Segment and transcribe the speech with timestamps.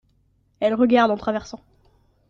[0.61, 1.61] Elle regarde en traversant.